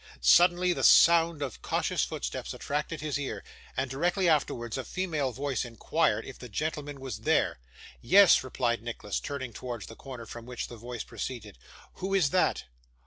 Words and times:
Suddenly 0.19 0.73
the 0.73 0.83
sound 0.83 1.43
of 1.43 1.61
cautious 1.61 2.03
footsteps 2.03 2.55
attracted 2.55 3.01
his 3.01 3.19
ear, 3.19 3.43
and 3.77 3.87
directly 3.87 4.27
afterwards 4.27 4.75
a 4.75 4.83
female 4.83 5.31
voice 5.31 5.63
inquired 5.63 6.25
if 6.25 6.39
the 6.39 6.49
gentleman 6.49 6.99
was 6.99 7.19
there. 7.19 7.59
'Yes,' 8.01 8.43
replied 8.43 8.81
Nicholas, 8.81 9.19
turning 9.19 9.53
towards 9.53 9.85
the 9.85 9.95
corner 9.95 10.25
from 10.25 10.47
which 10.47 10.69
the 10.69 10.75
voice 10.75 11.03
proceeded. 11.03 11.59
'Who 11.97 12.15
is 12.15 12.31
that? 12.31 12.63